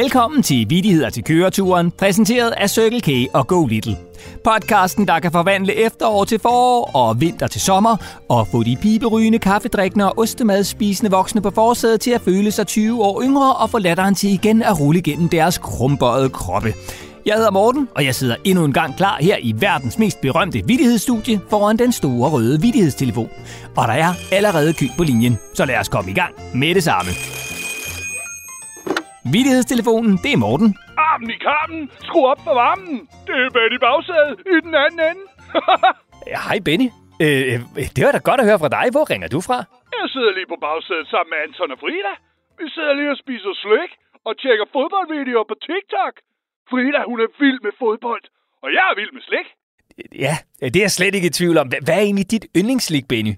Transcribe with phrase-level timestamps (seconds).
[0.00, 3.96] Velkommen til Vidigheder til køreturen, præsenteret af Circle K og Go Little.
[4.44, 7.96] Podcasten, der kan forvandle efterår til forår og vinter til sommer,
[8.28, 13.02] og få de piberygende, kaffedrikkende og ostemadspisende voksne på forsædet til at føle sig 20
[13.02, 16.74] år yngre og få latteren til igen at rulle gennem deres krumbøjede kroppe.
[17.26, 20.62] Jeg hedder Morten, og jeg sidder endnu en gang klar her i verdens mest berømte
[20.66, 23.30] vidighedsstudie foran den store røde vidighedstelefon.
[23.76, 26.84] Og der er allerede kø på linjen, så lad os komme i gang med det
[26.84, 27.10] samme.
[29.34, 30.70] Vidighedstelefonen, det er Morten.
[31.08, 32.96] Armen i karmen, skru op for varmen.
[33.26, 35.24] Det er Betty Bagsæde i den anden ende.
[36.32, 36.88] Ja, Hej Benny.
[37.24, 37.54] Øh,
[37.96, 38.86] det var da godt at høre fra dig.
[38.94, 39.58] Hvor ringer du fra?
[39.98, 42.12] Jeg sidder lige på bagsædet sammen med Anton og Frida.
[42.60, 43.90] Vi sidder lige og spiser slik
[44.28, 46.14] og tjekker fodboldvideoer på TikTok.
[46.70, 48.24] Frida, hun er vild med fodbold,
[48.64, 49.48] og jeg er vild med slik.
[50.24, 50.34] Ja,
[50.72, 51.66] det er jeg slet ikke i tvivl om.
[51.86, 53.34] Hvad er egentlig dit yndlingsslik, Benny?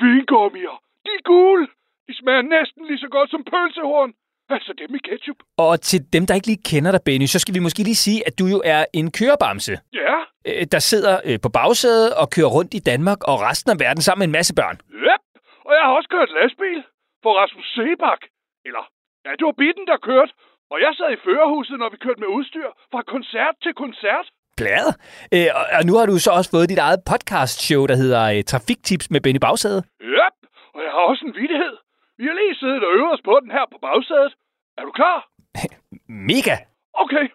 [0.00, 1.66] Vingummier, de er gule.
[2.06, 4.10] De smager næsten lige så godt som pølsehorn.
[4.50, 5.36] Altså dem med ketchup.
[5.58, 8.20] Og til dem, der ikke lige kender dig, Benny, så skal vi måske lige sige,
[8.28, 10.16] at du jo er en kørebamse, Ja,
[10.48, 14.02] øh, der sidder øh, på bagsædet og kører rundt i Danmark og resten af verden
[14.02, 14.76] sammen med en masse børn.
[15.04, 15.22] yep.
[15.66, 16.80] Og jeg har også kørt lastbil
[17.22, 18.20] for Rasmus Sebak.
[18.68, 18.84] Eller,
[19.26, 20.32] ja, det var bitten, der kørte.
[20.72, 24.26] Og jeg sad i førerhuset, når vi kørte med udstyr fra koncert til koncert.
[24.60, 24.86] Glad.
[25.34, 28.40] Øh, og, og nu har du så også fået dit eget podcast-show, der hedder øh,
[28.52, 29.80] Trafiktips med Benny Bagsæde.
[30.16, 30.36] Yep,
[30.74, 31.74] og jeg har også en vidighed.
[32.18, 34.34] Vi har lige siddet og øvet os på den her på bagsædet.
[34.78, 35.28] Er du klar?
[36.30, 36.56] Mega.
[36.92, 37.28] Okay.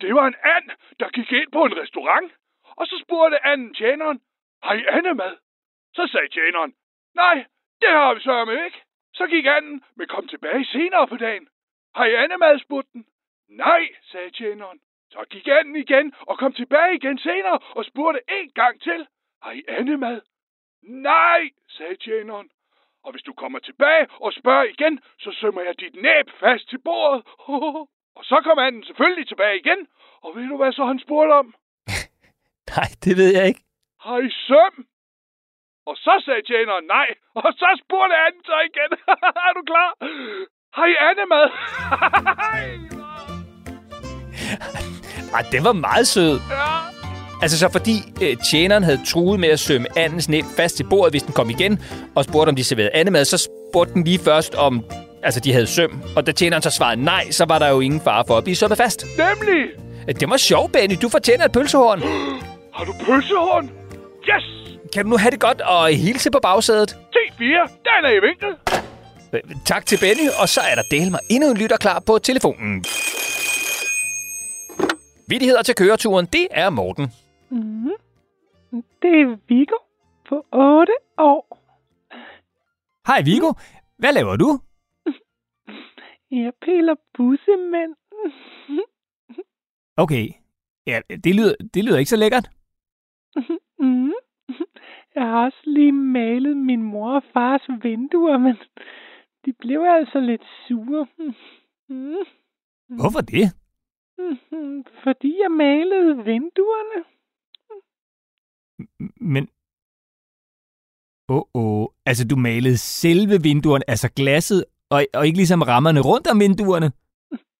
[0.00, 2.32] Det var en and, der gik ind på en restaurant,
[2.64, 4.20] og så spurgte anden tjeneren,
[4.62, 5.36] har I andemad?
[5.94, 6.74] Så sagde tjeneren,
[7.14, 7.44] nej,
[7.80, 8.82] det har vi sørme ikke.
[9.14, 11.48] Så gik anden, men kom tilbage senere på dagen.
[11.94, 13.06] Har I andemad, spurgte den.
[13.48, 14.80] Nej, sagde tjeneren.
[15.10, 19.06] Så gik anden igen og kom tilbage igen senere og spurgte en gang til.
[19.42, 20.20] Har I andemad?
[20.82, 22.50] Nej, sagde tjeneren.
[23.04, 26.78] Og hvis du kommer tilbage og spørger igen, så sømmer jeg dit næb fast til
[26.78, 27.20] bordet.
[28.18, 29.80] og så kom anden selvfølgelig tilbage igen.
[30.24, 31.54] Og ved du, hvad så han spurgte om?
[32.76, 33.62] Nej, det ved jeg ikke.
[34.00, 34.74] Har I søm?
[35.86, 37.08] Og så sagde tjeneren nej.
[37.34, 38.90] Og så spurgte anden så igen.
[39.48, 39.90] er du klar?
[40.76, 41.46] Har I andemad?
[45.34, 46.34] Ej, den var meget sød.
[46.50, 46.99] ja.
[47.42, 51.12] Altså så fordi øh, tjeneren havde truet med at sømme andens næb fast til bordet,
[51.12, 51.78] hvis den kom igen,
[52.14, 54.84] og spurgte, om de serverede andemad, så spurgte den lige først, om
[55.22, 56.02] altså, de havde søm.
[56.16, 58.56] Og da tjeneren så svarede nej, så var der jo ingen fare for at blive
[58.56, 59.06] sømmet fast.
[59.18, 59.64] Nemlig.
[60.08, 60.94] Øh, Det var sjovt, Benny.
[61.02, 62.00] Du fortjener et pølsehorn.
[62.76, 63.70] Har du pølsehorn?
[64.28, 64.76] Yes!
[64.94, 66.96] Kan du nu have det godt og hilse på bagsædet?
[67.16, 68.48] T4, den er i vinkel.
[69.32, 72.18] Øh, Tak til Benny, og så er der del mig endnu en lytter klar på
[72.18, 72.84] telefonen.
[75.28, 77.12] Vittigheder til køreturen, det er Morten.
[77.50, 77.90] Mm.
[79.02, 79.76] Det er Viggo
[80.28, 81.58] på 8 år.
[83.06, 83.52] Hej Viggo.
[83.96, 84.58] Hvad laver du?
[86.30, 87.94] Jeg piller bussemænd.
[89.96, 90.28] Okay.
[90.86, 92.50] Ja, det lyder, det lyder ikke så lækkert.
[93.78, 94.12] Mm.
[95.14, 98.56] Jeg har også lige malet min mor og fars vinduer, men
[99.44, 101.06] de blev altså lidt sure.
[101.88, 102.24] Mm.
[102.88, 103.44] Hvorfor det?
[104.18, 104.84] Mhm.
[105.02, 107.04] Fordi jeg malede vinduerne.
[109.34, 109.44] Men...
[111.28, 111.86] Åh, oh, oh.
[112.06, 116.88] Altså, du malede selve vinduerne, altså glasset, og, og ikke ligesom rammerne rundt om vinduerne?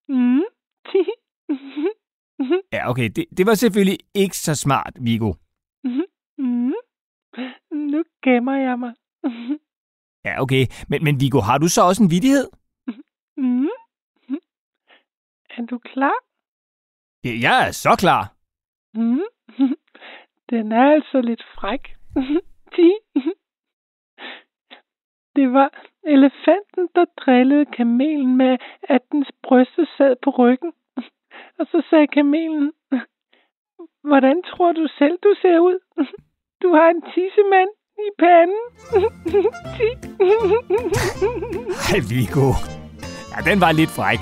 [0.08, 0.42] Mm.
[2.72, 5.32] Ja, okay, det, det var selvfølgelig ikke så smart, Viggo.
[6.38, 6.74] mm.
[7.92, 8.94] Nu gemmer jeg mig.
[10.24, 10.66] Ja, okay.
[10.88, 12.48] Men, men Viggo, har du så også en vidighed?
[13.36, 13.68] Mm.
[15.56, 16.16] Er du klar?
[17.24, 18.22] Ja, jeg er så klar.
[18.94, 19.20] Mm.
[20.50, 21.82] Den er altså lidt fræk.
[22.74, 22.88] Ti.
[25.36, 25.68] Det var
[26.04, 30.72] elefanten, der drillede kamelen med, at dens bryster sad på ryggen.
[31.58, 32.72] Og så sagde kamelen,
[34.10, 35.78] hvordan tror du selv, du ser ud?
[36.62, 37.70] Du har en tissemand
[38.06, 38.62] i panden.
[41.88, 42.46] Hej, Viggo.
[43.32, 44.20] Ja, den var lidt fræk.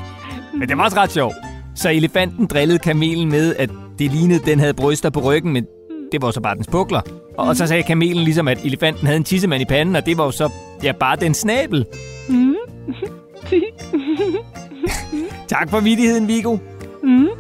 [0.58, 1.30] Men det var også ret sjov.
[1.74, 5.66] Så elefanten drillede kamelen med, at det lignede, den havde bryster på ryggen, men
[6.12, 7.00] det var så bare dens pukler.
[7.38, 10.18] Og, og så sagde kamelen ligesom, at elefanten havde en tissemand i panden, og det
[10.18, 10.50] var jo så
[10.82, 11.86] ja, bare den snabel.
[12.28, 12.54] Mm.
[15.48, 16.56] Tak for vidigheden, Viggo.
[17.02, 17.28] Mm.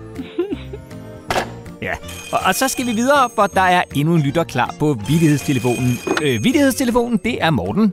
[1.82, 1.92] Ja,
[2.32, 5.98] og, og så skal vi videre, for der er endnu en lytter klar på vidighedstelefonen.
[6.22, 7.92] Øh, vidighedstelefonen, det er Morten.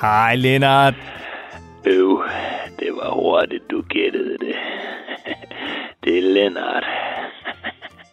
[0.00, 0.94] Hej, Lennart.
[6.08, 6.86] Det er Lennart.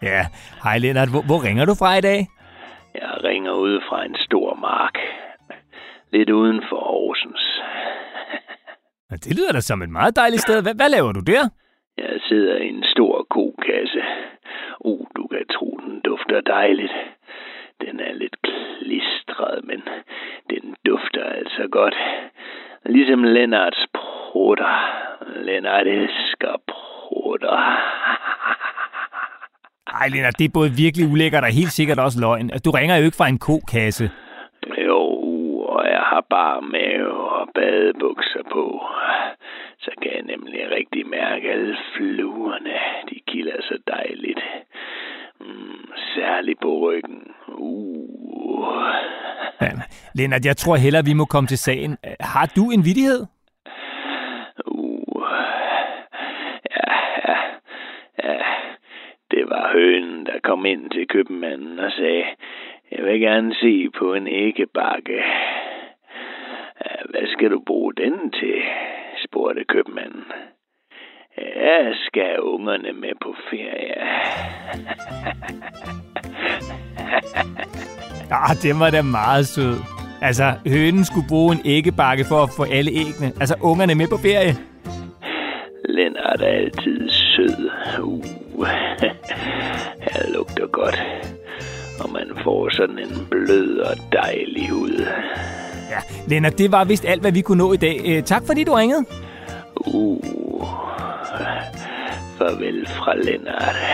[0.01, 0.21] Ja,
[0.63, 1.09] hej Lennart.
[1.09, 2.19] Hvor, hvor ringer du fra i dag?
[2.95, 4.97] Jeg ringer ud fra en stor mark.
[6.11, 6.85] lidt uden for.
[9.15, 10.61] Ja, det lyder da som et meget dejligt sted.
[10.61, 11.43] Hvad, hvad laver du der?
[11.97, 14.01] Jeg sidder i en stor kokasse.
[14.79, 16.95] Uh, du kan tro, den dufter dejligt.
[17.81, 19.79] Den er lidt klistret, men
[20.49, 21.95] den dufter altså godt.
[22.85, 24.73] Ligesom Lennarts prutter.
[25.47, 26.34] Lennart elsker
[27.35, 27.57] prutter.
[30.01, 32.49] Ej, Lennart, det er både virkelig ulækkert og helt sikkert også løgn.
[32.65, 34.11] Du ringer jo ikke fra en kokasse.
[34.87, 35.01] Jo,
[35.75, 38.81] og jeg har bare mave og badebukser på.
[39.79, 42.77] Så kan jeg nemlig rigtig mærke alle fluerne.
[43.09, 44.39] De kilder så dejligt.
[45.39, 47.21] Mm, særligt på ryggen.
[47.47, 48.65] Uh.
[49.61, 49.71] Ja,
[50.15, 51.97] Lennart, jeg tror hellere, vi må komme til sagen.
[52.19, 53.25] Har du en vidighed?
[54.67, 54.95] Uh.
[56.71, 56.93] Ja,
[57.27, 57.35] ja,
[58.23, 58.37] ja.
[59.31, 62.23] Det var hønen, der kom ind til købmanden og sagde,
[62.91, 65.19] jeg vil gerne se på en æggebakke.
[67.09, 68.57] Hvad skal du bruge den til?
[69.25, 70.25] spurgte købmanden.
[71.37, 74.01] Jeg skal ungerne med på ferie.
[78.31, 79.75] Ja, det var da meget sød.
[80.21, 83.27] Altså, hønen skulle bruge en æggebakke for at få alle æggene.
[83.41, 84.53] Altså, ungerne med på ferie.
[85.89, 87.69] Lennart er altid sød.
[88.03, 88.44] Uh.
[92.45, 95.05] Får sådan en blød og dejlig hud.
[95.89, 95.97] Ja,
[96.27, 98.01] Lennart, det var vist alt, hvad vi kunne nå i dag.
[98.05, 99.05] Øh, tak fordi du ringede.
[99.87, 100.19] Uh.
[102.37, 103.75] Farvel fra Lennart.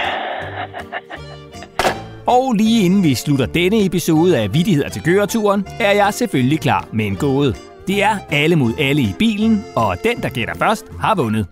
[2.26, 6.88] Og lige inden vi slutter denne episode af Vittigheder til køreturen, er jeg selvfølgelig klar
[6.94, 7.54] med en gåde.
[7.88, 11.48] Det er alle mod alle i bilen, og den, der gætter først, har vundet.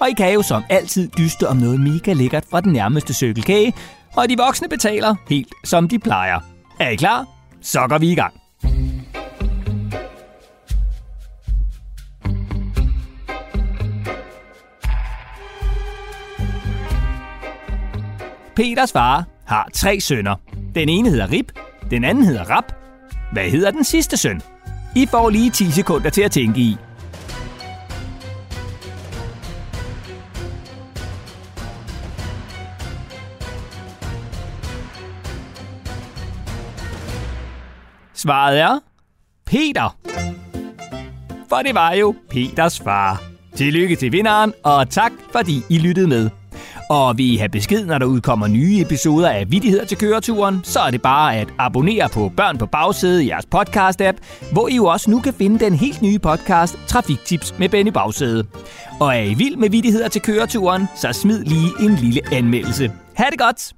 [0.00, 3.72] Og I kan jo som altid dyste om noget mega lækkert fra den nærmeste cykelkage,
[4.16, 6.40] og de voksne betaler helt som de plejer.
[6.80, 7.26] Er I klar?
[7.62, 8.34] Så går vi i gang.
[18.56, 20.34] Peters far har tre sønner.
[20.74, 21.52] Den ene hedder Rip,
[21.90, 22.72] den anden hedder Rap.
[23.32, 24.42] Hvad hedder den sidste søn?
[24.96, 26.76] I får lige 10 sekunder til at tænke i.
[38.18, 38.78] Svaret er
[39.46, 39.96] Peter.
[41.48, 43.22] For det var jo Peters far.
[43.56, 46.30] Tillykke til vinderen, og tak fordi I lyttede med.
[46.90, 50.80] Og vil I have besked, når der udkommer nye episoder af Vittigheder til køreturen, så
[50.80, 54.16] er det bare at abonnere på Børn på Bagsædet i jeres podcast-app,
[54.52, 58.44] hvor I jo også nu kan finde den helt nye podcast Trafiktips med Benny Bagsæde.
[59.00, 62.92] Og er I vild med Vittigheder til køreturen, så smid lige en lille anmeldelse.
[63.16, 63.72] Ha' det godt!